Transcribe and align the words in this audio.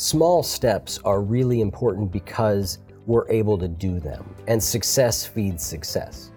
small 0.00 0.42
steps 0.42 0.98
are 1.04 1.20
really 1.20 1.60
important 1.60 2.10
because 2.10 2.78
we're 3.04 3.28
able 3.28 3.58
to 3.58 3.68
do 3.68 4.00
them, 4.00 4.24
and 4.46 4.62
success 4.62 5.26
feeds 5.26 5.62
success. 5.62 6.30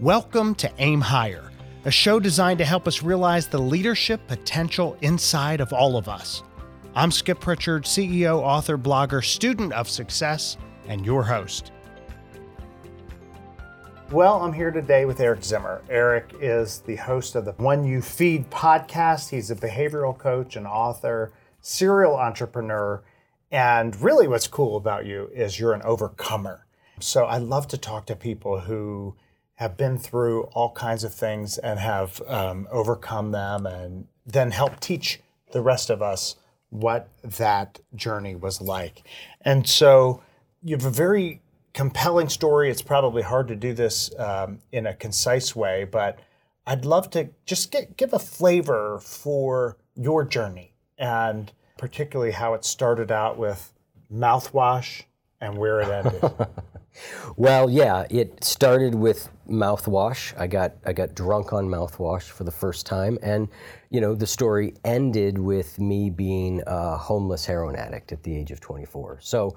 Welcome 0.00 0.54
to 0.56 0.72
Aim 0.78 1.00
Higher, 1.00 1.50
a 1.86 1.90
show 1.90 2.20
designed 2.20 2.58
to 2.58 2.64
help 2.64 2.86
us 2.86 3.02
realize 3.02 3.48
the 3.48 3.58
leadership 3.58 4.24
potential 4.28 4.96
inside 5.00 5.60
of 5.60 5.72
all 5.72 5.96
of 5.96 6.08
us. 6.08 6.44
I'm 6.94 7.10
Skip 7.10 7.40
Pritchard, 7.40 7.82
CEO, 7.82 8.38
author, 8.38 8.78
blogger, 8.78 9.24
student 9.24 9.72
of 9.72 9.88
success, 9.88 10.56
and 10.86 11.04
your 11.04 11.24
host. 11.24 11.72
Well, 14.12 14.40
I'm 14.40 14.52
here 14.52 14.70
today 14.70 15.04
with 15.04 15.18
Eric 15.18 15.42
Zimmer. 15.42 15.82
Eric 15.90 16.36
is 16.40 16.78
the 16.82 16.94
host 16.94 17.34
of 17.34 17.44
the 17.44 17.54
One 17.54 17.82
You 17.82 18.00
Feed 18.00 18.48
podcast. 18.52 19.30
He's 19.30 19.50
a 19.50 19.56
behavioral 19.56 20.16
coach 20.16 20.54
and 20.54 20.64
author 20.64 21.32
serial 21.66 22.14
entrepreneur. 22.16 23.02
And 23.50 24.00
really, 24.00 24.28
what's 24.28 24.46
cool 24.46 24.76
about 24.76 25.04
you 25.04 25.28
is 25.34 25.58
you're 25.58 25.72
an 25.72 25.82
overcomer. 25.82 26.64
So 27.00 27.24
I 27.24 27.38
love 27.38 27.66
to 27.68 27.78
talk 27.78 28.06
to 28.06 28.16
people 28.16 28.60
who 28.60 29.16
have 29.56 29.76
been 29.76 29.98
through 29.98 30.44
all 30.54 30.70
kinds 30.72 31.02
of 31.02 31.12
things 31.12 31.58
and 31.58 31.78
have 31.80 32.22
um, 32.28 32.68
overcome 32.70 33.32
them 33.32 33.66
and 33.66 34.06
then 34.24 34.50
help 34.52 34.78
teach 34.80 35.20
the 35.52 35.60
rest 35.60 35.90
of 35.90 36.02
us 36.02 36.36
what 36.70 37.08
that 37.22 37.80
journey 37.94 38.36
was 38.36 38.60
like. 38.60 39.02
And 39.40 39.68
so 39.68 40.22
you 40.62 40.76
have 40.76 40.84
a 40.84 40.90
very 40.90 41.40
compelling 41.72 42.28
story. 42.28 42.70
It's 42.70 42.82
probably 42.82 43.22
hard 43.22 43.48
to 43.48 43.56
do 43.56 43.72
this 43.72 44.10
um, 44.18 44.60
in 44.72 44.86
a 44.86 44.94
concise 44.94 45.56
way, 45.56 45.84
but 45.84 46.18
I'd 46.66 46.84
love 46.84 47.10
to 47.10 47.30
just 47.44 47.70
get, 47.70 47.96
give 47.96 48.12
a 48.12 48.18
flavor 48.18 48.98
for 49.00 49.78
your 49.94 50.24
journey 50.24 50.75
and 50.98 51.52
particularly 51.78 52.32
how 52.32 52.54
it 52.54 52.64
started 52.64 53.12
out 53.12 53.38
with 53.38 53.72
mouthwash 54.12 55.02
and 55.40 55.56
where 55.56 55.80
it 55.80 55.88
ended. 55.88 56.48
well, 57.36 57.68
yeah, 57.68 58.06
it 58.10 58.42
started 58.42 58.94
with 58.94 59.28
mouthwash. 59.48 60.38
I 60.38 60.46
got 60.46 60.74
I 60.84 60.92
got 60.92 61.14
drunk 61.14 61.52
on 61.52 61.66
mouthwash 61.66 62.22
for 62.22 62.44
the 62.44 62.50
first 62.50 62.86
time, 62.86 63.18
and 63.22 63.48
you 63.90 64.00
know 64.00 64.14
the 64.14 64.26
story 64.26 64.74
ended 64.84 65.38
with 65.38 65.78
me 65.78 66.10
being 66.10 66.62
a 66.66 66.96
homeless 66.96 67.44
heroin 67.44 67.76
addict 67.76 68.12
at 68.12 68.22
the 68.22 68.34
age 68.34 68.50
of 68.50 68.60
24. 68.60 69.18
So 69.20 69.56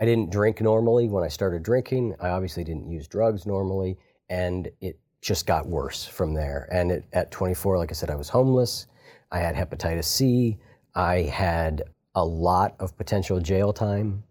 I 0.00 0.04
didn't 0.04 0.30
drink 0.30 0.60
normally 0.60 1.08
when 1.08 1.24
I 1.24 1.28
started 1.28 1.62
drinking. 1.62 2.14
I 2.20 2.30
obviously 2.30 2.64
didn't 2.64 2.90
use 2.90 3.08
drugs 3.08 3.46
normally, 3.46 3.96
and 4.28 4.68
it 4.80 4.98
just 5.20 5.46
got 5.46 5.66
worse 5.66 6.04
from 6.04 6.34
there. 6.34 6.68
And 6.70 6.92
it, 6.92 7.04
at 7.14 7.30
24, 7.30 7.78
like 7.78 7.90
I 7.90 7.94
said, 7.94 8.10
I 8.10 8.14
was 8.14 8.28
homeless. 8.28 8.86
I 9.32 9.38
had 9.38 9.54
hepatitis 9.54 10.04
C. 10.04 10.58
I 10.94 11.22
had 11.22 11.82
a 12.14 12.24
lot 12.24 12.74
of 12.78 12.96
potential 12.96 13.40
jail 13.40 13.72
time 13.72 14.24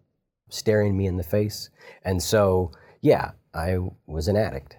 staring 0.49 0.95
me 0.95 1.07
in 1.07 1.17
the 1.17 1.23
face. 1.23 1.69
And 2.03 2.21
so, 2.21 2.71
yeah, 3.01 3.31
I 3.53 3.77
was 4.05 4.27
an 4.27 4.37
addict. 4.37 4.77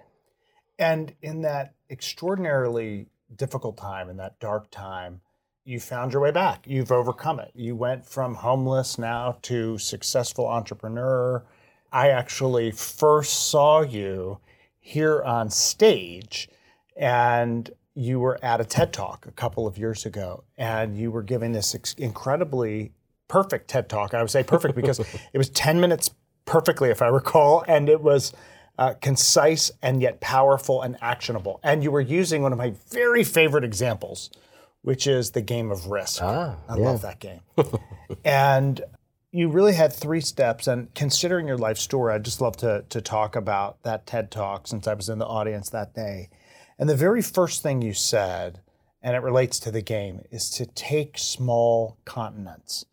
And 0.78 1.14
in 1.22 1.42
that 1.42 1.74
extraordinarily 1.90 3.06
difficult 3.36 3.76
time, 3.76 4.08
in 4.08 4.16
that 4.16 4.40
dark 4.40 4.70
time, 4.70 5.20
you 5.64 5.80
found 5.80 6.12
your 6.12 6.22
way 6.22 6.30
back. 6.30 6.66
You've 6.66 6.92
overcome 6.92 7.40
it. 7.40 7.50
You 7.54 7.74
went 7.74 8.06
from 8.06 8.34
homeless 8.34 8.98
now 8.98 9.38
to 9.42 9.78
successful 9.78 10.46
entrepreneur. 10.46 11.44
I 11.92 12.10
actually 12.10 12.70
first 12.70 13.48
saw 13.50 13.82
you 13.82 14.40
here 14.80 15.22
on 15.22 15.48
stage 15.50 16.48
and 16.96 17.70
you 17.94 18.18
were 18.18 18.38
at 18.42 18.60
a 18.60 18.64
TED 18.64 18.92
Talk 18.92 19.26
a 19.26 19.32
couple 19.32 19.66
of 19.66 19.78
years 19.78 20.04
ago, 20.04 20.44
and 20.56 20.96
you 20.96 21.10
were 21.10 21.22
giving 21.22 21.52
this 21.52 21.74
incredibly 21.94 22.92
perfect 23.28 23.68
TED 23.68 23.88
Talk. 23.88 24.14
I 24.14 24.20
would 24.20 24.30
say 24.30 24.42
perfect 24.42 24.74
because 24.74 24.98
it 25.32 25.38
was 25.38 25.48
10 25.50 25.80
minutes 25.80 26.10
perfectly, 26.44 26.90
if 26.90 27.02
I 27.02 27.08
recall, 27.08 27.64
and 27.66 27.88
it 27.88 28.00
was 28.00 28.32
uh, 28.78 28.94
concise 29.00 29.70
and 29.82 30.02
yet 30.02 30.20
powerful 30.20 30.82
and 30.82 30.96
actionable. 31.00 31.60
And 31.62 31.82
you 31.82 31.90
were 31.90 32.00
using 32.00 32.42
one 32.42 32.52
of 32.52 32.58
my 32.58 32.74
very 32.90 33.24
favorite 33.24 33.64
examples, 33.64 34.30
which 34.82 35.06
is 35.06 35.30
the 35.30 35.42
game 35.42 35.70
of 35.70 35.86
Risk. 35.86 36.20
Ah, 36.22 36.56
I 36.68 36.76
yeah. 36.76 36.84
love 36.84 37.02
that 37.02 37.20
game. 37.20 37.40
and 38.24 38.80
you 39.30 39.48
really 39.48 39.74
had 39.74 39.92
three 39.92 40.20
steps. 40.20 40.66
And 40.66 40.92
considering 40.94 41.46
your 41.46 41.58
life 41.58 41.78
story, 41.78 42.14
I'd 42.14 42.24
just 42.24 42.40
love 42.40 42.56
to, 42.58 42.84
to 42.88 43.00
talk 43.00 43.36
about 43.36 43.82
that 43.82 44.06
TED 44.06 44.30
Talk 44.30 44.66
since 44.66 44.86
I 44.86 44.94
was 44.94 45.08
in 45.08 45.18
the 45.18 45.26
audience 45.26 45.70
that 45.70 45.94
day. 45.94 46.28
And 46.78 46.88
the 46.88 46.96
very 46.96 47.22
first 47.22 47.62
thing 47.62 47.82
you 47.82 47.94
said, 47.94 48.60
and 49.02 49.14
it 49.14 49.22
relates 49.22 49.58
to 49.60 49.70
the 49.70 49.82
game, 49.82 50.22
is 50.30 50.50
to 50.50 50.66
take 50.66 51.18
small 51.18 51.98
continents. 52.04 52.84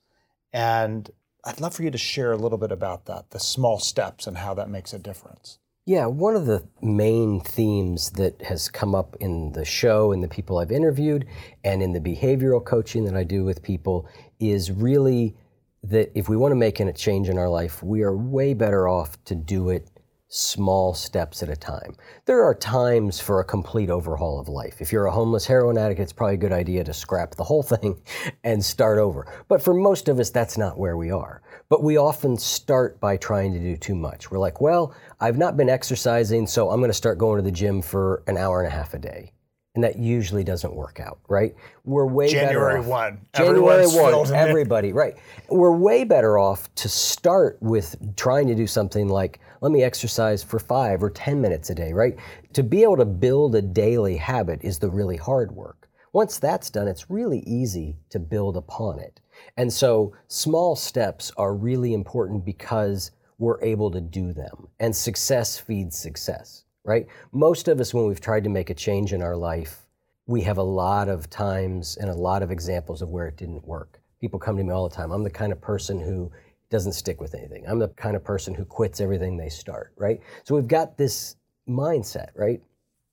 And 0.54 1.10
I'd 1.44 1.62
love 1.62 1.74
for 1.74 1.84
you 1.84 1.92
to 1.92 1.98
share 1.98 2.32
a 2.32 2.38
little 2.38 2.58
bit 2.58 2.72
about 2.72 3.06
that, 3.06 3.32
the 3.32 3.40
small 3.40 3.80
steps 3.80 4.28
and 4.28 4.38
how 4.38 4.54
that 4.54 4.70
makes 4.70 4.94
a 4.94 5.00
difference. 5.00 5.58
Yeah, 5.86 6.06
one 6.06 6.36
of 6.36 6.46
the 6.46 6.64
main 6.82 7.42
themes 7.42 8.12
that 8.12 8.40
has 8.44 8.70
come 8.70 8.94
up 8.94 9.16
in 9.20 9.54
the 9.54 9.66
show 9.66 10.12
and 10.12 10.24
the 10.24 10.28
people 10.28 10.60
I've 10.60 10.72
interviewed 10.72 11.26
and 11.64 11.82
in 11.82 11.94
the 11.94 12.00
behavioral 12.00 12.64
coaching 12.64 13.06
that 13.06 13.16
I 13.16 13.24
do 13.24 13.44
with 13.44 13.64
people 13.64 14.08
is 14.40 14.72
really 14.72 15.36
that 15.84 16.12
if 16.14 16.30
we 16.30 16.38
want 16.38 16.52
to 16.52 16.56
make 16.56 16.80
a 16.80 16.94
change 16.94 17.30
in 17.30 17.40
our 17.40 17.50
life, 17.50 17.82
we 17.82 18.04
are 18.04 18.16
way 18.16 18.54
better 18.54 18.88
off 18.88 19.22
to 19.26 19.34
do 19.34 19.70
it 19.70 19.90
small 20.32 20.94
steps 20.94 21.44
at 21.44 21.50
a 21.50 21.56
time. 21.58 21.94
There 22.26 22.42
are 22.42 22.56
times 22.56 23.20
for 23.20 23.42
a 23.42 23.44
complete 23.44 23.90
overhaul 23.90 24.40
of 24.40 24.48
life. 24.48 24.82
If 24.82 24.92
you're 24.92 25.06
a 25.06 25.12
homeless 25.12 25.46
heroin 25.46 25.78
addict, 25.78 26.00
it's 26.00 26.14
probably 26.14 26.36
a 26.36 26.38
good 26.38 26.54
idea 26.54 26.86
to 26.86 26.94
scrap 26.94 27.36
the 27.36 27.44
whole 27.44 27.64
thing 27.74 28.02
and 28.46 28.64
start 28.64 28.98
over. 28.98 29.28
But 29.50 29.62
for 29.62 29.74
most 29.74 30.08
of 30.08 30.20
us, 30.20 30.30
that's 30.30 30.58
not 30.58 30.80
where 30.80 30.96
we 30.96 31.12
are. 31.12 31.42
But 31.68 31.84
we 31.84 31.98
often 31.98 32.38
start 32.38 33.00
by 33.02 33.18
trying 33.18 33.54
to 33.54 33.60
do 33.60 33.76
too 33.76 33.96
much. 33.96 34.32
We're 34.32 34.40
like, 34.40 34.62
well, 34.62 34.96
I've 35.20 35.38
not 35.38 35.58
been 35.58 35.70
exercising, 35.70 36.48
so 36.48 36.70
I'm 36.70 36.80
going 36.80 36.90
to 36.90 36.94
start 36.94 37.18
going 37.18 37.38
to 37.38 37.44
the 37.44 37.52
gym 37.52 37.82
for 37.82 38.24
an 38.28 38.38
hour 38.38 38.62
and 38.62 38.68
a 38.68 38.76
half 38.76 38.94
a 38.94 39.00
day 39.00 39.34
and 39.74 39.84
that 39.84 39.98
usually 39.98 40.44
doesn't 40.44 40.76
work 40.76 41.00
out, 41.00 41.20
right? 41.30 41.56
We're 41.86 42.06
way 42.06 42.30
January 42.30 42.76
better 42.76 42.78
off. 42.80 42.86
one. 42.88 43.22
January 43.34 43.88
one. 43.88 44.34
Everybody, 44.34 44.92
right? 44.92 45.16
We're 45.50 45.76
way 45.76 46.04
better 46.04 46.38
off 46.38 46.74
to 46.76 46.90
start 46.90 47.58
with 47.62 47.96
trying 48.18 48.48
to 48.48 48.56
do 48.56 48.68
something 48.68 49.08
like 49.08 49.40
let 49.62 49.72
me 49.72 49.84
exercise 49.84 50.44
for 50.44 50.60
five 50.60 51.02
or 51.02 51.10
ten 51.10 51.40
minutes 51.40 51.70
a 51.70 51.76
day, 51.76 51.94
right? 51.94 52.18
To 52.54 52.64
be 52.64 52.84
able 52.84 52.98
to 52.98 53.06
build 53.06 53.56
a 53.56 53.62
daily 53.62 54.18
habit 54.18 54.60
is 54.64 54.80
the 54.80 54.90
really 54.90 55.18
hard 55.18 55.52
work. 55.54 55.88
Once 56.14 56.40
that's 56.40 56.70
done, 56.70 56.88
it's 56.90 57.10
really 57.10 57.40
easy 57.48 57.96
to 58.10 58.20
build 58.20 58.58
upon 58.58 59.00
it. 59.00 59.22
And 59.56 59.72
so 59.72 60.14
small 60.28 60.76
steps 60.76 61.32
are 61.38 61.54
really 61.54 61.94
important 61.94 62.44
because 62.44 63.12
we're 63.38 63.62
able 63.64 63.90
to 63.92 64.02
do 64.02 64.34
them, 64.34 64.68
and 64.80 64.96
success 64.96 65.58
feeds 65.58 65.98
success 65.98 66.66
right? 66.84 67.08
Most 67.32 67.68
of 67.68 67.80
us, 67.80 67.94
when 67.94 68.08
we've 68.08 68.22
tried 68.22 68.44
to 68.44 68.50
make 68.50 68.70
a 68.70 68.76
change 68.76 69.14
in 69.14 69.22
our 69.22 69.36
life, 69.36 69.86
we 70.26 70.42
have 70.42 70.58
a 70.58 70.64
lot 70.64 71.10
of 71.10 71.30
times 71.30 71.98
and 71.98 72.10
a 72.10 72.16
lot 72.16 72.44
of 72.44 72.52
examples 72.52 73.02
of 73.02 73.10
where 73.10 73.28
it 73.28 73.38
didn't 73.38 73.68
work. 73.68 74.00
People 74.20 74.40
come 74.40 74.58
to 74.58 74.64
me 74.64 74.72
all 74.72 74.88
the 74.88 74.96
time. 74.96 75.12
I'm 75.12 75.24
the 75.24 75.30
kind 75.30 75.52
of 75.52 75.62
person 75.62 76.00
who 76.00 76.32
doesn't 76.72 76.94
stick 76.94 77.22
with 77.22 77.36
anything. 77.36 77.66
I'm 77.68 77.78
the 77.78 77.90
kind 77.90 78.16
of 78.16 78.24
person 78.24 78.56
who 78.56 78.66
quits 78.66 79.02
everything 79.02 79.38
they 79.38 79.50
start, 79.50 79.94
right? 79.98 80.20
So 80.44 80.56
we've 80.56 80.68
got 80.68 80.98
this 80.98 81.36
mindset, 81.70 82.30
right? 82.36 82.62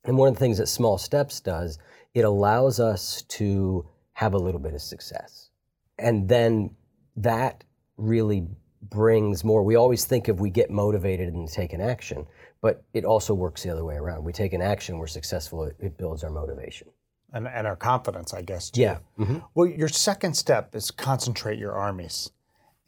And 0.04 0.16
one 0.16 0.28
of 0.28 0.34
the 0.34 0.40
things 0.40 0.58
that 0.58 0.68
small 0.68 0.96
steps 0.96 1.40
does, 1.40 1.78
it 2.14 2.24
allows 2.24 2.80
us 2.80 3.22
to 3.22 3.84
have 4.12 4.32
a 4.32 4.38
little 4.38 4.60
bit 4.60 4.74
of 4.74 4.80
success. 4.80 5.50
And 5.98 6.28
then 6.28 6.70
that 7.16 7.64
really 7.96 8.46
brings 8.80 9.44
more. 9.44 9.64
We 9.64 9.74
always 9.74 10.04
think 10.04 10.28
if 10.28 10.38
we 10.38 10.50
get 10.50 10.70
motivated 10.70 11.34
and 11.34 11.48
take 11.48 11.72
an 11.72 11.80
action, 11.80 12.26
but 12.60 12.84
it 12.94 13.04
also 13.04 13.34
works 13.34 13.64
the 13.64 13.70
other 13.70 13.84
way 13.84 13.96
around. 13.96 14.24
We 14.24 14.32
take 14.32 14.52
an 14.52 14.62
action, 14.62 14.98
we're 14.98 15.08
successful, 15.08 15.64
it, 15.64 15.76
it 15.80 15.98
builds 15.98 16.22
our 16.24 16.30
motivation. 16.30 16.88
And, 17.32 17.46
and 17.46 17.66
our 17.66 17.76
confidence, 17.76 18.32
I 18.32 18.42
guess. 18.42 18.70
Too. 18.70 18.80
Yeah. 18.80 18.98
Mm-hmm. 19.18 19.38
Well, 19.54 19.66
your 19.66 19.88
second 19.88 20.34
step 20.34 20.74
is 20.74 20.90
concentrate 20.90 21.58
your 21.58 21.72
armies. 21.72 22.30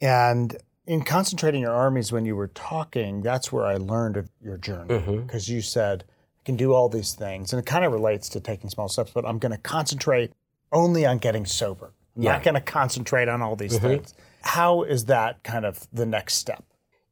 And 0.01 0.57
in 0.91 1.01
concentrating 1.03 1.61
your 1.61 1.71
armies, 1.71 2.11
when 2.11 2.25
you 2.25 2.35
were 2.35 2.49
talking, 2.49 3.21
that's 3.21 3.49
where 3.49 3.65
I 3.65 3.75
learned 3.75 4.17
of 4.17 4.29
your 4.41 4.57
journey. 4.57 4.99
Because 4.99 5.45
mm-hmm. 5.45 5.53
you 5.53 5.61
said, 5.61 6.03
I 6.09 6.43
can 6.43 6.57
do 6.57 6.73
all 6.73 6.89
these 6.89 7.13
things. 7.13 7.53
And 7.53 7.61
it 7.61 7.65
kind 7.65 7.85
of 7.85 7.93
relates 7.93 8.27
to 8.27 8.41
taking 8.41 8.69
small 8.69 8.89
steps, 8.89 9.11
but 9.11 9.25
I'm 9.25 9.39
going 9.39 9.53
to 9.53 9.57
concentrate 9.57 10.33
only 10.73 11.05
on 11.05 11.19
getting 11.19 11.45
sober. 11.45 11.93
I'm 12.17 12.23
yeah. 12.23 12.33
not 12.33 12.43
going 12.43 12.55
to 12.55 12.61
concentrate 12.61 13.29
on 13.29 13.41
all 13.41 13.55
these 13.55 13.77
mm-hmm. 13.77 13.87
things. 13.87 14.13
How 14.41 14.83
is 14.83 15.05
that 15.05 15.41
kind 15.43 15.65
of 15.65 15.87
the 15.93 16.05
next 16.05 16.33
step? 16.33 16.61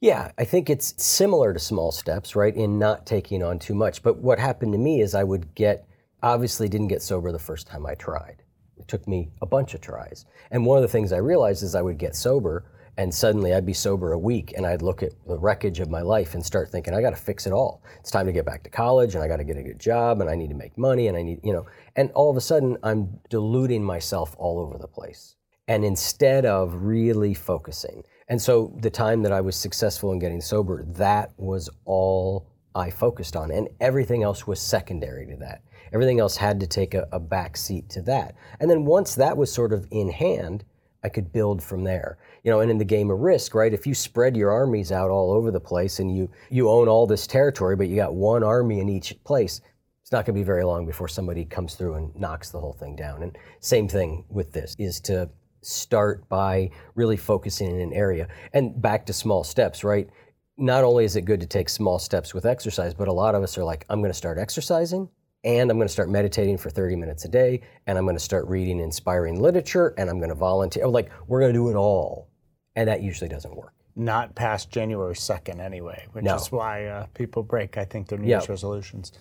Yeah, 0.01 0.33
I 0.37 0.43
think 0.43 0.69
it's 0.69 1.01
similar 1.01 1.53
to 1.53 1.59
small 1.59 1.93
steps, 1.93 2.35
right, 2.35 2.53
in 2.53 2.79
not 2.79 3.05
taking 3.05 3.41
on 3.41 3.59
too 3.59 3.75
much. 3.75 4.03
But 4.03 4.17
what 4.17 4.39
happened 4.39 4.73
to 4.73 4.77
me 4.77 4.99
is 4.99 5.15
I 5.15 5.23
would 5.23 5.55
get, 5.55 5.87
obviously, 6.21 6.67
didn't 6.67 6.89
get 6.89 7.01
sober 7.01 7.31
the 7.31 7.39
first 7.39 7.65
time 7.65 7.85
I 7.85 7.95
tried. 7.95 8.43
It 8.75 8.89
took 8.89 9.07
me 9.07 9.29
a 9.41 9.45
bunch 9.45 9.73
of 9.73 9.79
tries. 9.79 10.25
And 10.51 10.65
one 10.65 10.77
of 10.77 10.81
the 10.81 10.89
things 10.89 11.13
I 11.13 11.19
realized 11.19 11.63
is 11.63 11.75
I 11.75 11.81
would 11.81 11.97
get 11.97 12.13
sober 12.13 12.65
and 12.99 13.15
suddenly 13.15 13.53
I'd 13.53 13.65
be 13.65 13.71
sober 13.71 14.11
a 14.11 14.19
week 14.19 14.53
and 14.57 14.67
I'd 14.67 14.81
look 14.81 15.01
at 15.03 15.13
the 15.25 15.39
wreckage 15.39 15.79
of 15.79 15.89
my 15.89 16.01
life 16.01 16.33
and 16.33 16.45
start 16.45 16.69
thinking, 16.69 16.93
I 16.93 16.99
got 16.99 17.11
to 17.11 17.15
fix 17.15 17.47
it 17.47 17.53
all. 17.53 17.81
It's 17.97 18.11
time 18.11 18.25
to 18.25 18.33
get 18.33 18.45
back 18.45 18.61
to 18.63 18.69
college 18.69 19.15
and 19.15 19.23
I 19.23 19.27
got 19.29 19.37
to 19.37 19.45
get 19.45 19.55
a 19.55 19.63
good 19.63 19.79
job 19.79 20.19
and 20.19 20.29
I 20.29 20.35
need 20.35 20.49
to 20.49 20.55
make 20.55 20.77
money 20.77 21.07
and 21.07 21.15
I 21.15 21.21
need, 21.21 21.39
you 21.41 21.53
know, 21.53 21.65
and 21.95 22.11
all 22.11 22.29
of 22.29 22.35
a 22.35 22.41
sudden 22.41 22.77
I'm 22.83 23.17
deluding 23.29 23.85
myself 23.85 24.35
all 24.37 24.59
over 24.59 24.77
the 24.77 24.89
place. 24.89 25.37
And 25.69 25.85
instead 25.85 26.45
of 26.45 26.75
really 26.83 27.33
focusing, 27.33 28.03
and 28.27 28.41
so 28.41 28.75
the 28.81 28.89
time 28.89 29.23
that 29.23 29.31
I 29.31 29.39
was 29.39 29.55
successful 29.55 30.11
in 30.11 30.19
getting 30.19 30.41
sober, 30.41 30.83
that 30.83 31.31
was 31.37 31.69
all 31.85 32.47
I 32.75 32.89
focused 32.89 33.37
on, 33.37 33.49
and 33.49 33.69
everything 33.79 34.23
else 34.23 34.45
was 34.45 34.59
secondary 34.59 35.25
to 35.27 35.37
that. 35.37 35.61
Everything 35.93 36.19
else 36.19 36.35
had 36.35 36.59
to 36.59 36.67
take 36.67 36.95
a, 36.95 37.07
a 37.13 37.19
back 37.19 37.55
seat 37.55 37.87
to 37.91 38.01
that. 38.01 38.35
And 38.59 38.69
then 38.69 38.83
once 38.83 39.15
that 39.15 39.37
was 39.37 39.53
sort 39.53 39.71
of 39.71 39.87
in 39.89 40.09
hand, 40.09 40.65
I 41.03 41.09
could 41.09 41.31
build 41.31 41.63
from 41.63 41.83
there. 41.83 42.17
You 42.43 42.51
know, 42.51 42.59
and 42.59 42.71
in 42.71 42.77
the 42.77 42.85
game 42.85 43.09
of 43.09 43.19
risk, 43.19 43.55
right? 43.55 43.73
If 43.73 43.87
you 43.87 43.93
spread 43.93 44.35
your 44.35 44.51
armies 44.51 44.91
out 44.91 45.09
all 45.09 45.31
over 45.31 45.51
the 45.51 45.59
place 45.59 45.99
and 45.99 46.15
you 46.15 46.29
you 46.49 46.69
own 46.69 46.87
all 46.87 47.07
this 47.07 47.27
territory, 47.27 47.75
but 47.75 47.87
you 47.87 47.95
got 47.95 48.13
one 48.13 48.43
army 48.43 48.79
in 48.79 48.89
each 48.89 49.17
place, 49.23 49.61
it's 50.01 50.11
not 50.11 50.25
going 50.25 50.35
to 50.35 50.39
be 50.39 50.43
very 50.43 50.63
long 50.63 50.85
before 50.85 51.07
somebody 51.07 51.45
comes 51.45 51.75
through 51.75 51.95
and 51.95 52.15
knocks 52.15 52.49
the 52.49 52.59
whole 52.59 52.73
thing 52.73 52.95
down. 52.95 53.23
And 53.23 53.37
same 53.59 53.87
thing 53.87 54.25
with 54.29 54.51
this 54.51 54.75
is 54.79 54.99
to 55.01 55.29
start 55.61 56.27
by 56.29 56.71
really 56.95 57.17
focusing 57.17 57.69
in 57.69 57.81
an 57.81 57.93
area 57.93 58.27
and 58.53 58.81
back 58.81 59.05
to 59.05 59.13
small 59.13 59.43
steps, 59.43 59.83
right? 59.83 60.09
Not 60.57 60.83
only 60.83 61.05
is 61.05 61.15
it 61.15 61.21
good 61.21 61.39
to 61.41 61.47
take 61.47 61.69
small 61.69 61.99
steps 61.99 62.33
with 62.33 62.45
exercise, 62.45 62.93
but 62.93 63.07
a 63.07 63.13
lot 63.13 63.35
of 63.35 63.43
us 63.43 63.57
are 63.57 63.63
like, 63.63 63.85
I'm 63.89 64.01
going 64.01 64.11
to 64.11 64.17
start 64.17 64.37
exercising 64.37 65.09
and 65.43 65.71
I'm 65.71 65.77
going 65.77 65.87
to 65.87 65.91
start 65.93 66.09
meditating 66.09 66.57
for 66.57 66.69
30 66.69 66.95
minutes 66.95 67.25
a 67.25 67.29
day, 67.29 67.61
and 67.87 67.97
I'm 67.97 68.05
going 68.05 68.15
to 68.15 68.23
start 68.23 68.45
reading 68.47 68.79
inspiring 68.79 69.39
literature, 69.41 69.93
and 69.97 70.09
I'm 70.09 70.17
going 70.17 70.29
to 70.29 70.35
volunteer. 70.35 70.87
Like, 70.87 71.09
we're 71.27 71.39
going 71.39 71.53
to 71.53 71.57
do 71.59 71.69
it 71.69 71.75
all. 71.75 72.27
And 72.75 72.87
that 72.87 73.01
usually 73.01 73.29
doesn't 73.29 73.55
work. 73.55 73.73
Not 73.95 74.35
past 74.35 74.69
January 74.69 75.15
2nd, 75.15 75.59
anyway, 75.59 76.05
which 76.11 76.23
No. 76.25 76.35
is 76.35 76.51
why 76.51 76.85
uh, 76.85 77.05
people 77.13 77.43
break, 77.43 77.77
I 77.77 77.85
think, 77.85 78.07
their 78.07 78.17
New 78.19 78.27
Yeah. 78.27 78.37
Year's 78.37 78.49
resolutions. 78.49 79.11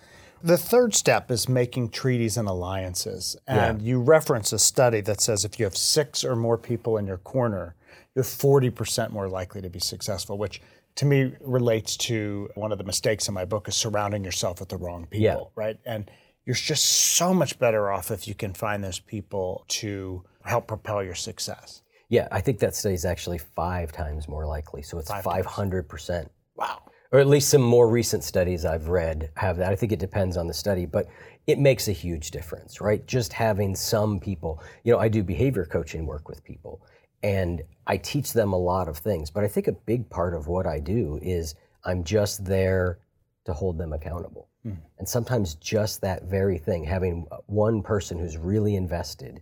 The 0.41 0.57
third 0.57 0.95
step 0.95 1.31
is 1.31 1.49
making 1.49 1.89
treaties 1.89 2.37
and 2.37 2.47
alliances. 2.47 3.35
And 3.45 3.81
you 3.81 3.99
reference 3.99 4.53
a 4.53 4.59
study 4.59 5.01
that 5.01 5.19
says 5.19 5.43
if 5.43 5.59
you 5.59 5.65
have 5.65 5.75
six 5.75 6.23
or 6.23 6.35
more 6.35 6.57
people 6.57 6.97
in 6.97 7.05
your 7.05 7.17
corner, 7.17 7.75
you're 8.15 8.23
40% 8.23 9.11
more 9.11 9.27
likely 9.27 9.61
to 9.61 9.69
be 9.69 9.79
successful, 9.79 10.37
which 10.37 10.61
to 10.99 11.05
me 11.05 11.31
relates 11.39 11.95
to 11.95 12.49
one 12.55 12.73
of 12.73 12.77
the 12.77 12.83
mistakes 12.83 13.29
in 13.29 13.33
my 13.33 13.45
book 13.45 13.69
is 13.69 13.75
surrounding 13.77 14.21
yourself 14.21 14.59
with 14.59 14.67
the 14.67 14.75
wrong 14.75 15.05
people, 15.05 15.23
Yeah. 15.23 15.63
right? 15.63 15.77
And 15.85 16.11
you're 16.45 16.53
just 16.57 16.83
so 17.15 17.33
much 17.33 17.57
better 17.57 17.89
off 17.89 18.11
if 18.11 18.27
you 18.27 18.35
can 18.35 18.53
find 18.53 18.83
those 18.83 18.99
people 18.99 19.63
to 19.69 20.25
help 20.43 20.67
propel 20.67 21.01
your 21.01 21.15
success. 21.15 21.83
Yeah, 22.09 22.27
I 22.33 22.41
think 22.41 22.59
that 22.59 22.75
study 22.75 22.95
is 22.95 23.05
actually 23.05 23.37
five 23.37 23.93
times 23.93 24.27
more 24.27 24.45
likely. 24.45 24.81
So 24.81 24.97
it's 24.99 25.09
Five 25.09 25.23
500%. 25.23 26.27
Wow. 26.57 26.81
Or 27.13 27.19
at 27.21 27.27
least 27.27 27.47
some 27.47 27.61
more 27.61 27.87
recent 27.87 28.25
studies 28.25 28.65
I've 28.65 28.89
read 28.89 29.29
have 29.37 29.55
that. 29.55 29.71
I 29.71 29.77
think 29.77 29.93
it 29.93 29.99
depends 29.99 30.35
on 30.35 30.47
the 30.47 30.53
study, 30.53 30.85
but 30.85 31.07
it 31.47 31.59
makes 31.59 31.87
a 31.87 31.93
huge 31.93 32.31
difference, 32.31 32.81
right? 32.81 33.07
Just 33.07 33.31
having 33.31 33.73
some 33.73 34.19
people, 34.19 34.61
you 34.83 34.91
know, 34.91 34.99
I 34.99 35.07
do 35.07 35.23
behavior 35.23 35.63
coaching 35.65 36.05
work 36.05 36.27
with 36.27 36.43
people 36.43 36.81
and 37.23 37.61
I 37.87 37.97
teach 37.97 38.33
them 38.33 38.53
a 38.53 38.57
lot 38.57 38.87
of 38.87 38.97
things, 38.97 39.29
but 39.31 39.43
I 39.43 39.47
think 39.47 39.67
a 39.67 39.73
big 39.73 40.09
part 40.09 40.33
of 40.33 40.47
what 40.47 40.65
I 40.65 40.79
do 40.79 41.19
is 41.21 41.55
I'm 41.83 42.03
just 42.03 42.45
there 42.45 42.99
to 43.45 43.53
hold 43.53 43.77
them 43.77 43.93
accountable. 43.93 44.49
Hmm. 44.63 44.73
And 44.97 45.07
sometimes 45.07 45.55
just 45.55 46.01
that 46.01 46.23
very 46.23 46.57
thing, 46.57 46.83
having 46.83 47.27
one 47.47 47.81
person 47.81 48.19
who's 48.19 48.37
really 48.37 48.75
invested 48.75 49.41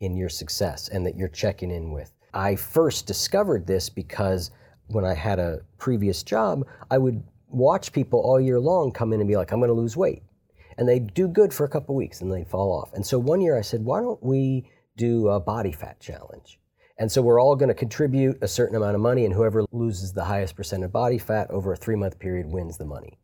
in 0.00 0.16
your 0.16 0.28
success 0.28 0.88
and 0.88 1.04
that 1.06 1.16
you're 1.16 1.28
checking 1.28 1.70
in 1.70 1.90
with. 1.90 2.12
I 2.34 2.54
first 2.56 3.06
discovered 3.06 3.66
this 3.66 3.88
because 3.88 4.50
when 4.88 5.04
I 5.04 5.14
had 5.14 5.38
a 5.38 5.60
previous 5.78 6.22
job, 6.22 6.66
I 6.90 6.98
would 6.98 7.22
watch 7.48 7.92
people 7.92 8.20
all 8.20 8.40
year 8.40 8.60
long 8.60 8.92
come 8.92 9.12
in 9.12 9.20
and 9.20 9.28
be 9.28 9.36
like, 9.36 9.50
I'm 9.50 9.58
going 9.58 9.68
to 9.68 9.74
lose 9.74 9.96
weight. 9.96 10.22
And 10.76 10.88
they'd 10.88 11.12
do 11.14 11.26
good 11.26 11.52
for 11.52 11.64
a 11.64 11.68
couple 11.68 11.96
weeks 11.96 12.20
and 12.20 12.30
they'd 12.30 12.46
fall 12.46 12.70
off. 12.72 12.92
And 12.92 13.04
so 13.04 13.18
one 13.18 13.40
year 13.40 13.58
I 13.58 13.62
said, 13.62 13.84
why 13.84 14.00
don't 14.00 14.22
we 14.22 14.70
do 14.96 15.28
a 15.28 15.40
body 15.40 15.72
fat 15.72 15.98
challenge? 15.98 16.60
And 16.98 17.10
so 17.10 17.22
we're 17.22 17.40
all 17.40 17.54
going 17.54 17.68
to 17.68 17.74
contribute 17.74 18.38
a 18.42 18.48
certain 18.48 18.76
amount 18.76 18.96
of 18.96 19.00
money, 19.00 19.24
and 19.24 19.32
whoever 19.32 19.64
loses 19.70 20.12
the 20.12 20.24
highest 20.24 20.56
percent 20.56 20.82
of 20.82 20.92
body 20.92 21.18
fat 21.18 21.50
over 21.50 21.72
a 21.72 21.76
three 21.76 21.96
month 21.96 22.18
period 22.18 22.46
wins 22.46 22.76
the 22.76 22.84
money. 22.84 23.18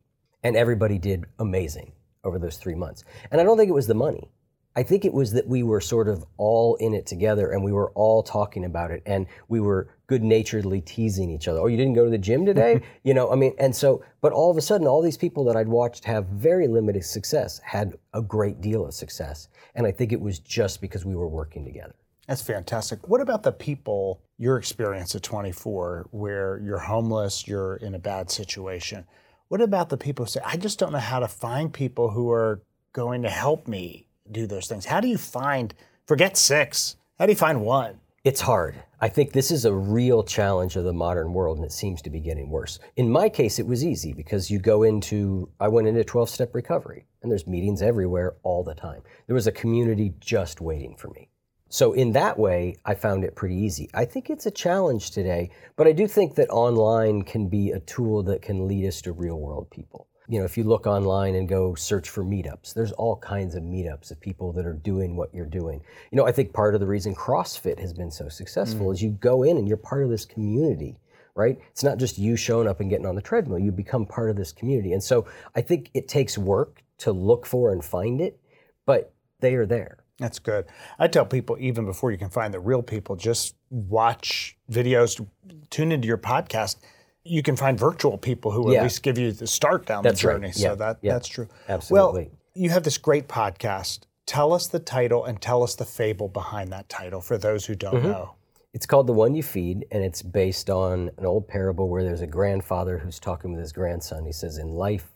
And 0.44 0.56
everybody 0.56 0.98
did 0.98 1.24
amazing 1.38 1.92
over 2.22 2.38
those 2.38 2.56
three 2.56 2.74
months. 2.74 3.04
And 3.30 3.40
I 3.40 3.44
don't 3.44 3.58
think 3.58 3.68
it 3.68 3.74
was 3.74 3.86
the 3.86 3.94
money. 3.94 4.30
I 4.76 4.82
think 4.82 5.04
it 5.04 5.12
was 5.12 5.32
that 5.32 5.46
we 5.46 5.62
were 5.62 5.80
sort 5.80 6.08
of 6.08 6.24
all 6.36 6.74
in 6.76 6.94
it 6.94 7.06
together 7.06 7.52
and 7.52 7.62
we 7.62 7.70
were 7.70 7.92
all 7.92 8.24
talking 8.24 8.64
about 8.64 8.90
it 8.90 9.02
and 9.06 9.26
we 9.48 9.60
were 9.60 9.88
good 10.08 10.24
naturedly 10.24 10.80
teasing 10.80 11.30
each 11.30 11.46
other. 11.46 11.60
Oh, 11.60 11.68
you 11.68 11.76
didn't 11.76 11.94
go 11.94 12.04
to 12.04 12.10
the 12.10 12.18
gym 12.18 12.44
today? 12.44 12.82
you 13.04 13.14
know, 13.14 13.30
I 13.30 13.36
mean, 13.36 13.54
and 13.58 13.74
so, 13.74 14.04
but 14.20 14.32
all 14.32 14.50
of 14.50 14.56
a 14.56 14.60
sudden, 14.60 14.88
all 14.88 15.00
these 15.00 15.16
people 15.16 15.44
that 15.44 15.56
I'd 15.56 15.68
watched 15.68 16.04
have 16.06 16.26
very 16.26 16.66
limited 16.66 17.04
success 17.04 17.60
had 17.64 17.94
a 18.14 18.20
great 18.20 18.60
deal 18.60 18.84
of 18.84 18.94
success. 18.94 19.48
And 19.76 19.86
I 19.86 19.92
think 19.92 20.12
it 20.12 20.20
was 20.20 20.40
just 20.40 20.80
because 20.80 21.04
we 21.04 21.14
were 21.14 21.28
working 21.28 21.64
together. 21.64 21.94
That's 22.26 22.42
fantastic. 22.42 23.06
What 23.06 23.20
about 23.20 23.42
the 23.42 23.52
people, 23.52 24.22
your 24.38 24.56
experience 24.56 25.14
at 25.14 25.22
24, 25.22 26.08
where 26.10 26.60
you're 26.64 26.78
homeless, 26.78 27.46
you're 27.46 27.76
in 27.76 27.94
a 27.94 27.98
bad 27.98 28.30
situation? 28.30 29.04
What 29.48 29.60
about 29.60 29.90
the 29.90 29.98
people 29.98 30.24
who 30.24 30.30
say, 30.30 30.40
I 30.44 30.56
just 30.56 30.78
don't 30.78 30.92
know 30.92 30.98
how 30.98 31.18
to 31.20 31.28
find 31.28 31.72
people 31.72 32.10
who 32.10 32.30
are 32.30 32.62
going 32.92 33.22
to 33.22 33.30
help 33.30 33.68
me 33.68 34.06
do 34.30 34.46
those 34.46 34.66
things? 34.66 34.86
How 34.86 35.00
do 35.00 35.08
you 35.08 35.18
find, 35.18 35.74
forget 36.06 36.36
six, 36.36 36.96
how 37.18 37.26
do 37.26 37.32
you 37.32 37.36
find 37.36 37.60
one? 37.60 38.00
It's 38.24 38.40
hard. 38.40 38.82
I 39.02 39.08
think 39.10 39.32
this 39.32 39.50
is 39.50 39.66
a 39.66 39.74
real 39.74 40.22
challenge 40.22 40.76
of 40.76 40.84
the 40.84 40.94
modern 40.94 41.34
world, 41.34 41.58
and 41.58 41.66
it 41.66 41.72
seems 41.72 42.00
to 42.02 42.10
be 42.10 42.20
getting 42.20 42.48
worse. 42.48 42.78
In 42.96 43.10
my 43.10 43.28
case, 43.28 43.58
it 43.58 43.66
was 43.66 43.84
easy 43.84 44.14
because 44.14 44.50
you 44.50 44.58
go 44.58 44.82
into, 44.82 45.50
I 45.60 45.68
went 45.68 45.88
into 45.88 46.02
12 46.04 46.30
step 46.30 46.54
recovery, 46.54 47.04
and 47.22 47.30
there's 47.30 47.46
meetings 47.46 47.82
everywhere 47.82 48.36
all 48.42 48.64
the 48.64 48.74
time. 48.74 49.02
There 49.26 49.34
was 49.34 49.46
a 49.46 49.52
community 49.52 50.14
just 50.20 50.62
waiting 50.62 50.96
for 50.96 51.08
me. 51.08 51.28
So, 51.74 51.92
in 51.92 52.12
that 52.12 52.38
way, 52.38 52.76
I 52.84 52.94
found 52.94 53.24
it 53.24 53.34
pretty 53.34 53.56
easy. 53.56 53.90
I 53.92 54.04
think 54.04 54.30
it's 54.30 54.46
a 54.46 54.50
challenge 54.52 55.10
today, 55.10 55.50
but 55.74 55.88
I 55.88 55.92
do 55.92 56.06
think 56.06 56.36
that 56.36 56.48
online 56.50 57.22
can 57.22 57.48
be 57.48 57.72
a 57.72 57.80
tool 57.80 58.22
that 58.22 58.42
can 58.42 58.68
lead 58.68 58.86
us 58.86 59.02
to 59.02 59.12
real 59.12 59.40
world 59.40 59.68
people. 59.72 60.06
You 60.28 60.38
know, 60.38 60.44
if 60.44 60.56
you 60.56 60.62
look 60.62 60.86
online 60.86 61.34
and 61.34 61.48
go 61.48 61.74
search 61.74 62.10
for 62.10 62.22
meetups, 62.22 62.74
there's 62.74 62.92
all 62.92 63.16
kinds 63.16 63.56
of 63.56 63.64
meetups 63.64 64.12
of 64.12 64.20
people 64.20 64.52
that 64.52 64.66
are 64.66 64.74
doing 64.84 65.16
what 65.16 65.34
you're 65.34 65.46
doing. 65.46 65.82
You 66.12 66.16
know, 66.16 66.24
I 66.24 66.30
think 66.30 66.52
part 66.52 66.76
of 66.76 66.80
the 66.80 66.86
reason 66.86 67.12
CrossFit 67.12 67.80
has 67.80 67.92
been 67.92 68.12
so 68.12 68.28
successful 68.28 68.86
mm. 68.86 68.92
is 68.92 69.02
you 69.02 69.10
go 69.10 69.42
in 69.42 69.56
and 69.56 69.66
you're 69.66 69.76
part 69.76 70.04
of 70.04 70.10
this 70.10 70.24
community, 70.24 71.00
right? 71.34 71.58
It's 71.72 71.82
not 71.82 71.98
just 71.98 72.18
you 72.18 72.36
showing 72.36 72.68
up 72.68 72.78
and 72.78 72.88
getting 72.88 73.04
on 73.04 73.16
the 73.16 73.20
treadmill, 73.20 73.58
you 73.58 73.72
become 73.72 74.06
part 74.06 74.30
of 74.30 74.36
this 74.36 74.52
community. 74.52 74.92
And 74.92 75.02
so 75.02 75.26
I 75.56 75.60
think 75.60 75.90
it 75.92 76.06
takes 76.06 76.38
work 76.38 76.84
to 76.98 77.10
look 77.10 77.44
for 77.44 77.72
and 77.72 77.84
find 77.84 78.20
it, 78.20 78.38
but 78.86 79.12
they 79.40 79.56
are 79.56 79.66
there. 79.66 80.03
That's 80.19 80.38
good. 80.38 80.66
I 80.98 81.08
tell 81.08 81.27
people, 81.27 81.56
even 81.58 81.84
before 81.84 82.12
you 82.12 82.19
can 82.19 82.31
find 82.31 82.55
the 82.55 82.60
real 82.60 82.82
people, 82.82 83.17
just 83.17 83.56
watch 83.70 84.56
videos, 84.70 85.27
tune 85.70 85.91
into 85.91 86.06
your 86.06 86.19
podcast. 86.19 86.77
You 87.24 87.43
can 87.43 87.56
find 87.56 87.79
virtual 87.79 88.17
people 88.17 88.53
who 88.53 88.72
Yeah. 88.72 88.79
at 88.79 88.82
least 88.84 89.03
give 89.03 89.19
you 89.19 89.32
the 89.32 89.46
start 89.46 89.86
down 89.86 90.05
That's 90.05 90.20
the 90.22 90.29
right. 90.29 90.34
journey. 90.34 90.53
Yeah. 90.55 90.70
So 90.70 90.74
that, 90.77 90.98
Yeah. 91.03 91.12
that's 91.15 91.29
true. 91.29 91.48
Absolutely. 91.69 92.24
Well, 92.24 92.38
you 92.55 92.70
have 92.70 92.84
this 92.84 92.98
great 92.98 93.29
podcast. 93.29 94.00
Tell 94.27 94.53
us 94.53 94.69
the 94.69 94.79
title 94.79 95.24
and 95.24 95.41
tell 95.41 95.62
us 95.62 95.74
the 95.74 95.84
fable 95.84 96.29
behind 96.29 96.70
that 96.72 96.88
title 96.88 97.20
for 97.20 97.36
those 97.36 97.67
who 97.67 97.74
don't 97.74 97.96
mm-hmm. 97.96 98.08
know. 98.08 98.34
It's 98.72 98.86
called 98.86 99.06
The 99.06 99.12
One 99.12 99.34
You 99.34 99.43
Feed, 99.43 99.86
and 99.93 100.03
it's 100.03 100.20
based 100.22 100.69
on 100.69 101.10
an 101.17 101.27
old 101.27 101.46
parable 101.46 101.88
where 101.88 102.03
there's 102.03 102.22
a 102.22 102.27
grandfather 102.27 102.98
who's 102.98 103.20
talking 103.20 103.53
with 103.53 103.60
his 103.60 103.72
grandson. 103.72 104.27
He 104.27 104.32
says, 104.32 104.58
In 104.58 104.69
life, 104.69 105.12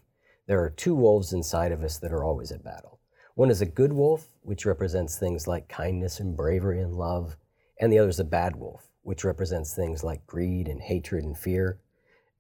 there 0.47 0.63
are 0.63 0.71
two 0.71 0.95
wolves 0.95 1.33
inside 1.33 1.73
of 1.73 1.83
us 1.83 1.99
that 1.99 2.13
are 2.13 2.23
always 2.23 2.53
at 2.53 2.63
battle. 2.63 2.98
One 3.39 3.53
is 3.53 3.61
a 3.61 3.67
good 3.67 3.93
wolf, 3.93 4.27
which 4.43 4.67
represents 4.67 5.17
things 5.17 5.47
like 5.47 5.69
kindness 5.69 6.19
and 6.19 6.37
bravery 6.37 6.81
and 6.81 6.97
love, 6.97 7.37
and 7.79 7.93
the 7.93 8.01
other 8.01 8.09
is 8.09 8.19
a 8.19 8.25
bad 8.25 8.57
wolf, 8.57 8.91
which 9.03 9.23
represents 9.23 9.77
things 9.77 10.03
like 10.03 10.27
greed 10.27 10.67
and 10.67 10.83
hatred 10.83 11.23
and 11.23 11.39
fear. 11.39 11.79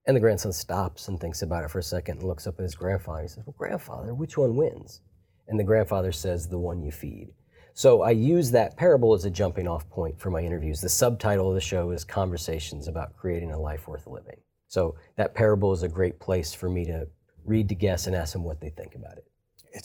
And 0.09 0.17
the 0.17 0.21
grandson 0.21 0.53
stops 0.53 1.07
and 1.07 1.21
thinks 1.21 1.41
about 1.41 1.63
it 1.63 1.71
for 1.71 1.79
a 1.79 1.85
second 1.85 2.19
and 2.19 2.27
looks 2.27 2.49
up 2.49 2.59
at 2.59 2.65
his 2.65 2.75
grandfather. 2.75 3.23
He 3.23 3.29
says, 3.29 3.47
Well, 3.47 3.55
grandfather, 3.57 4.13
which 4.13 4.37
one 4.37 4.57
wins? 4.57 5.01
And 5.47 5.57
the 5.57 5.63
grandfather 5.63 6.11
says, 6.11 6.49
The 6.49 6.59
one 6.59 6.83
you 6.83 6.91
feed. 6.91 7.29
So 7.75 8.03
I 8.03 8.11
use 8.11 8.51
that 8.51 8.77
parable 8.77 9.15
as 9.15 9.25
a 9.25 9.31
jumping 9.31 9.69
off 9.69 9.89
point 9.89 10.19
for 10.19 10.33
my 10.33 10.41
interviews. 10.41 10.81
The 10.81 10.89
subtitle 10.89 11.51
of 11.51 11.55
the 11.55 11.61
show 11.61 11.93
is 11.93 12.03
Conversations 12.03 12.89
about 12.89 13.17
Creating 13.17 13.53
a 13.53 13.61
Life 13.61 13.87
Worth 13.87 14.09
Living. 14.09 14.41
So 14.67 14.97
that 15.15 15.37
parable 15.37 15.73
is 15.73 15.85
a 15.85 15.89
great 15.89 16.19
place 16.19 16.53
for 16.53 16.69
me 16.69 16.85
to 16.87 17.07
read 17.45 17.69
to 17.69 17.77
guests 17.77 18.09
and 18.09 18.17
ask 18.17 18.33
them 18.33 18.43
what 18.43 18.61
they 18.61 18.71
think 18.71 18.97
about 18.97 19.17
it. 19.17 19.29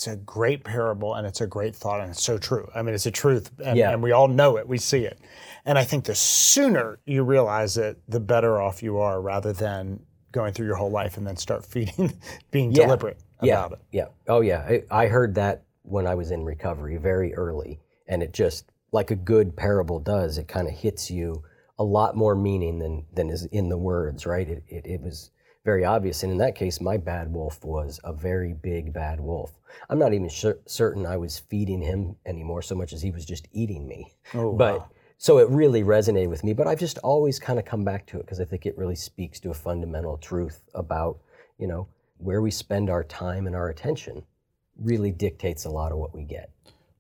It's 0.06 0.14
a 0.14 0.18
great 0.18 0.66
parable 0.66 1.14
and 1.14 1.26
it's 1.26 1.40
a 1.40 1.48
great 1.48 1.74
thought 1.74 2.02
and 2.02 2.10
it's 2.12 2.22
so 2.22 2.38
true. 2.38 2.70
I 2.76 2.82
mean, 2.82 2.94
it's 2.94 3.06
a 3.06 3.12
truth 3.12 3.52
and, 3.64 3.78
Yeah. 3.78 3.92
and 3.92 4.04
we 4.04 4.12
all 4.12 4.28
know 4.28 4.58
it, 4.58 4.68
we 4.68 4.78
see 4.78 5.06
it. 5.06 5.18
And 5.66 5.78
I 5.80 5.86
think 5.86 6.04
the 6.04 6.14
sooner 6.16 7.00
you 7.06 7.24
realize 7.24 7.78
it, 7.78 8.02
the 8.10 8.20
better 8.20 8.62
off 8.62 8.84
you 8.84 8.98
are 8.98 9.22
rather 9.22 9.54
than 9.54 10.02
going 10.34 10.52
through 10.52 10.66
your 10.66 10.76
whole 10.76 10.92
life 10.92 11.16
and 11.16 11.26
then 11.26 11.38
start 11.38 11.66
feeding, 11.74 12.12
being 12.52 12.74
Yeah. 12.74 12.84
deliberate 12.84 13.18
yeah, 13.42 13.60
about 13.66 13.72
it. 13.74 13.80
Yeah. 13.94 14.08
Oh, 14.28 14.42
yeah. 14.42 14.60
I, 14.68 14.84
I 14.92 15.08
heard 15.08 15.36
that 15.36 15.64
when 15.84 16.06
I 16.06 16.16
was 16.16 16.32
in 16.32 16.44
recovery 16.44 16.98
very 16.98 17.34
early, 17.34 17.80
and 18.06 18.22
it 18.22 18.34
just, 18.34 18.66
like 18.92 19.10
a 19.10 19.16
good 19.16 19.56
parable 19.56 20.00
does, 20.00 20.38
it 20.38 20.50
kind 20.50 20.68
of 20.68 20.74
hits 20.74 21.10
you 21.10 21.44
a 21.80 21.84
lot 21.84 22.16
more 22.18 22.36
meaning 22.36 22.80
than 22.80 23.06
than 23.14 23.30
is 23.30 23.46
in 23.46 23.70
the 23.70 23.78
words, 23.78 24.26
right? 24.26 24.48
It, 24.48 24.64
it 24.68 24.86
it 24.86 25.02
was 25.02 25.32
very 25.64 25.86
obvious, 25.86 26.24
and 26.24 26.32
in 26.32 26.38
that 26.40 26.56
case, 26.56 26.82
my 26.82 26.98
bad 26.98 27.32
wolf 27.32 27.64
was 27.64 28.00
a 28.04 28.14
very 28.14 28.54
big 28.54 28.92
bad 28.92 29.20
wolf. 29.20 29.58
I'm 29.90 30.00
not 30.00 30.14
even 30.14 30.30
cer- 30.30 30.60
certain 30.66 31.06
I 31.06 31.18
was 31.18 31.40
feeding 31.40 31.82
him 31.82 32.16
anymore, 32.26 32.62
so 32.62 32.76
much 32.76 32.94
as 32.94 33.02
he 33.02 33.12
was 33.12 33.26
just 33.26 33.48
eating 33.54 33.88
me. 33.88 34.14
Oh, 34.34 34.54
but 34.54 34.80
wow. 34.80 34.90
So 35.24 35.38
it 35.38 35.48
really 35.50 35.84
resonated 35.84 36.28
with 36.28 36.44
me, 36.44 36.52
but 36.52 36.68
I've 36.68 36.80
just 36.80 36.98
always 36.98 37.40
kind 37.40 37.58
of 37.58 37.64
come 37.64 37.86
back 37.86 38.06
to 38.08 38.18
it 38.18 38.24
because 38.24 38.42
I 38.42 38.46
think 38.46 38.66
it 38.66 38.78
really 38.78 38.96
speaks 38.96 39.40
to 39.40 39.52
a 39.52 39.54
fundamental 39.54 40.18
truth 40.18 40.62
about, 40.76 41.18
you 41.58 41.66
know, 41.66 41.88
where 42.18 42.42
we 42.42 42.52
spend 42.52 42.90
our 42.90 43.06
time 43.06 43.48
and 43.48 43.56
our 43.56 43.70
attention 43.70 44.24
really 44.78 45.12
dictates 45.12 45.64
a 45.64 45.70
lot 45.70 45.94
of 45.94 45.98
what 45.98 46.14
we 46.14 46.24
get. 46.24 46.52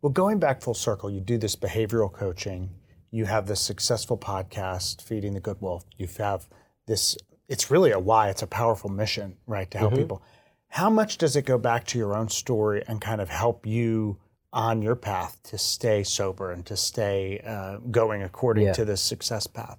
Well, 0.01 0.12
going 0.12 0.39
back 0.39 0.62
full 0.62 0.74
circle, 0.74 1.12
you 1.12 1.20
do 1.20 1.38
this 1.38 1.58
behavioral 1.58 2.10
coaching, 2.10 2.70
you 3.12 3.25
have 3.25 3.46
this 3.46 3.60
successful 3.60 4.17
podcast, 4.17 5.01
Feeding 5.01 5.34
the 5.34 5.41
Good 5.41 5.60
Wolf, 5.60 5.84
you 5.98 6.08
have 6.17 6.48
this, 6.88 7.17
it's 7.47 7.69
really 7.69 7.91
a 7.91 8.00
why, 8.00 8.29
it's 8.29 8.41
a 8.41 8.47
powerful 8.47 8.89
mission, 8.89 9.38
right, 9.47 9.69
to 9.71 9.77
help 9.77 9.93
mm-hmm. 9.93 10.01
people. 10.01 10.23
How 10.69 10.89
much 10.89 11.17
does 11.17 11.35
it 11.35 11.45
go 11.45 11.57
back 11.57 11.85
to 11.88 11.97
your 11.97 12.15
own 12.15 12.29
story 12.29 12.83
and 12.88 13.00
kind 13.00 13.21
of 13.21 13.29
help 13.29 13.65
you 13.65 14.17
on 14.51 14.81
your 14.81 14.95
path 14.95 15.38
to 15.43 15.57
stay 15.57 16.03
sober 16.03 16.51
and 16.51 16.65
to 16.65 16.77
stay 16.77 17.41
uh, 17.45 17.77
going 17.91 18.23
according 18.23 18.65
yeah. 18.65 18.73
to 18.73 18.85
this 18.85 19.01
success 19.01 19.45
path? 19.45 19.77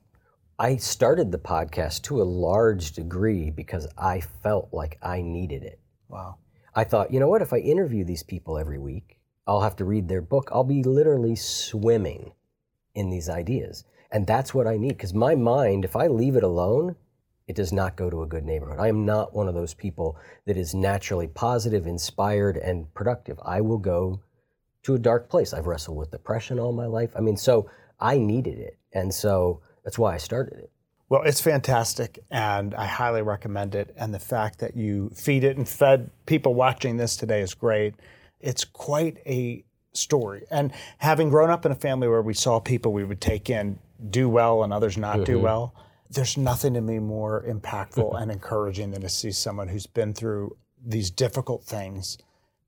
I 0.59 0.77
started 0.77 1.33
the 1.33 1.39
podcast 1.39 2.03
to 2.03 2.23
a 2.23 2.25
large 2.25 2.93
degree 2.93 3.51
because 3.51 3.89
I 3.99 4.21
felt 4.21 4.69
like 4.73 4.99
I 5.03 5.21
needed 5.21 5.65
it. 5.65 5.81
Wow. 6.09 6.39
I 6.77 6.85
thought, 6.85 7.13
you 7.13 7.19
know 7.19 7.29
what, 7.29 7.43
if 7.43 7.53
I 7.53 7.59
interview 7.59 8.05
these 8.05 8.23
people 8.23 8.57
every 8.57 8.79
week, 8.79 9.19
I'll 9.47 9.63
have 9.63 9.77
to 9.77 9.85
read 9.85 10.09
their 10.09 10.23
book. 10.23 10.49
I'll 10.53 10.65
be 10.65 10.85
literally 10.85 11.35
swimming 11.35 12.33
in 12.95 13.11
these 13.11 13.29
ideas. 13.29 13.85
And 14.13 14.27
that's 14.27 14.55
what 14.55 14.69
I 14.69 14.77
need 14.77 14.91
because 14.91 15.13
my 15.13 15.35
mind, 15.35 15.85
if 15.85 15.97
I 15.97 16.07
leave 16.07 16.37
it 16.37 16.45
alone, 16.45 16.95
it 17.47 17.57
does 17.57 17.73
not 17.73 17.97
go 17.97 18.09
to 18.09 18.23
a 18.23 18.27
good 18.27 18.45
neighborhood. 18.45 18.79
I 18.79 18.89
am 18.89 19.05
not 19.05 19.35
one 19.35 19.49
of 19.49 19.55
those 19.55 19.75
people 19.75 20.17
that 20.47 20.57
is 20.57 20.75
naturally 20.75 21.29
positive, 21.29 21.87
inspired, 21.87 22.57
and 22.57 22.93
productive. 22.95 23.39
I 23.45 23.61
will 23.61 23.79
go 23.79 24.23
to 24.85 24.95
a 24.95 24.99
dark 24.99 25.29
place. 25.29 25.53
I've 25.53 25.67
wrestled 25.67 25.97
with 25.97 26.11
depression 26.11 26.59
all 26.59 26.73
my 26.73 26.87
life. 26.87 27.11
I 27.17 27.21
mean, 27.21 27.37
so 27.37 27.69
I 28.01 28.19
needed 28.19 28.59
it. 28.59 28.79
And 28.93 29.13
so 29.13 29.61
that's 29.85 29.99
why 29.99 30.15
I 30.15 30.19
started 30.19 30.59
it. 30.59 30.71
Well, 31.11 31.23
it's 31.23 31.41
fantastic, 31.41 32.19
and 32.31 32.75
I 32.75 32.87
highly 32.87 33.21
recommend 33.21 33.75
it. 33.75 33.95
And 33.97 34.15
the 34.15 34.19
fact 34.19 34.59
that 34.61 34.75
you 34.75 35.11
feed 35.15 35.45
it 35.45 35.57
and 35.59 35.69
fed 35.69 36.11
people 36.25 36.55
watching 36.55 36.97
this 36.97 37.17
today 37.17 37.43
is 37.43 37.53
great. 37.53 37.95
It's 38.41 38.65
quite 38.65 39.19
a 39.27 39.65
story. 39.93 40.45
And 40.51 40.73
having 40.99 41.29
grown 41.29 41.51
up 41.51 41.67
in 41.67 41.73
a 41.73 41.77
family 41.77 42.09
where 42.09 42.23
we 42.23 42.35
saw 42.35 42.59
people 42.59 42.93
we 42.93 43.05
would 43.05 43.21
take 43.21 43.51
in 43.51 43.79
do 44.11 44.29
well 44.29 44.65
and 44.65 44.73
others 44.73 44.97
not 44.97 45.17
mm-hmm. 45.17 45.25
do 45.25 45.39
well, 45.39 45.75
there's 46.11 46.37
nothing 46.37 46.75
to 46.75 46.81
me 46.81 46.99
more 46.99 47.45
impactful 47.49 48.21
and 48.21 48.31
encouraging 48.31 48.91
than 48.91 49.01
to 49.01 49.09
see 49.09 49.31
someone 49.31 49.69
who's 49.69 49.87
been 49.87 50.13
through 50.13 50.57
these 50.85 51.11
difficult 51.11 51.65
things 51.65 52.19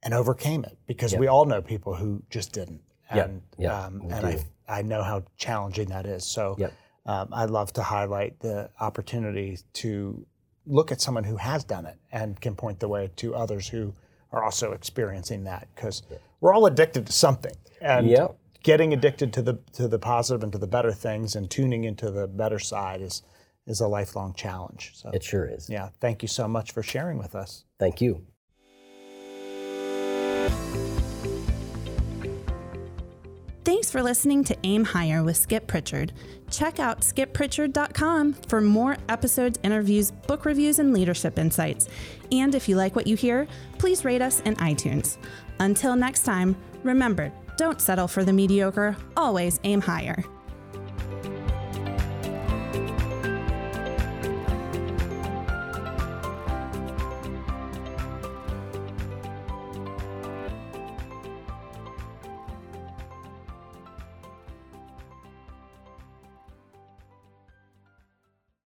and 0.02 0.14
overcame 0.14 0.64
it 0.64 0.78
because 0.86 1.12
yep. 1.12 1.20
we 1.20 1.26
all 1.26 1.44
know 1.44 1.60
people 1.60 1.94
who 1.94 2.22
just 2.30 2.52
didn't. 2.52 2.80
And, 3.10 3.42
yep. 3.58 3.70
Yep. 3.70 3.72
Um, 3.72 4.00
and 4.10 4.26
I, 4.26 4.44
I 4.68 4.82
know 4.82 5.02
how 5.02 5.24
challenging 5.36 5.88
that 5.88 6.06
is. 6.06 6.24
So 6.24 6.56
um, 7.06 7.28
I 7.32 7.44
love 7.44 7.72
to 7.74 7.82
highlight 7.82 8.40
the 8.40 8.70
opportunity 8.80 9.58
to 9.74 10.26
look 10.66 10.90
at 10.90 11.00
someone 11.00 11.24
who 11.24 11.36
has 11.36 11.62
done 11.64 11.86
it 11.86 11.96
and 12.10 12.40
can 12.40 12.56
point 12.56 12.80
the 12.80 12.88
way 12.88 13.10
to 13.16 13.34
others 13.34 13.68
who 13.68 13.94
are 14.32 14.42
also 14.42 14.72
experiencing 14.72 15.44
that 15.44 15.68
because 15.74 16.02
we're 16.40 16.52
all 16.52 16.66
addicted 16.66 17.06
to 17.06 17.12
something. 17.12 17.52
And 17.80 18.08
yep. 18.08 18.36
Getting 18.66 18.92
addicted 18.92 19.32
to 19.32 19.42
the 19.42 19.54
to 19.72 19.86
the 19.86 19.98
positive 19.98 20.42
and 20.42 20.50
to 20.50 20.58
the 20.58 20.66
better 20.66 20.90
things 20.90 21.36
and 21.36 21.48
tuning 21.48 21.84
into 21.84 22.10
the 22.10 22.26
better 22.26 22.58
side 22.58 23.00
is 23.00 23.22
is 23.64 23.80
a 23.80 23.86
lifelong 23.86 24.34
challenge. 24.34 24.90
So 24.94 25.08
it 25.10 25.22
sure 25.22 25.46
is. 25.46 25.70
Yeah. 25.70 25.90
Thank 26.00 26.20
you 26.20 26.28
so 26.28 26.48
much 26.48 26.72
for 26.72 26.82
sharing 26.82 27.16
with 27.16 27.36
us. 27.36 27.64
Thank 27.78 28.00
you. 28.00 28.26
Thanks 33.64 33.90
for 33.90 34.02
listening 34.02 34.42
to 34.44 34.56
Aim 34.64 34.84
Higher 34.84 35.22
with 35.22 35.36
Skip 35.36 35.68
Pritchard. 35.68 36.12
Check 36.50 36.80
out 36.80 37.00
skippritchard.com 37.00 38.32
for 38.48 38.60
more 38.60 38.96
episodes, 39.08 39.58
interviews, 39.62 40.10
book 40.10 40.44
reviews, 40.44 40.80
and 40.80 40.92
leadership 40.92 41.38
insights. 41.38 41.88
And 42.32 42.54
if 42.54 42.68
you 42.68 42.76
like 42.76 42.96
what 42.96 43.06
you 43.06 43.16
hear, 43.16 43.46
please 43.78 44.04
rate 44.04 44.22
us 44.22 44.40
in 44.40 44.54
iTunes. 44.56 45.18
Until 45.60 45.94
next 45.94 46.24
time, 46.24 46.56
remember 46.84 47.32
don't 47.56 47.80
settle 47.80 48.08
for 48.08 48.24
the 48.24 48.32
mediocre, 48.32 48.96
always 49.16 49.60
aim 49.64 49.80
higher. 49.80 50.22